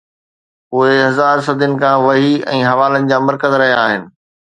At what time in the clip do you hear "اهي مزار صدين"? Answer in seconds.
0.73-1.73